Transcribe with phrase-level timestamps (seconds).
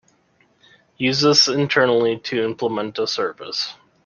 [0.97, 3.75] Use this internally to implement a service.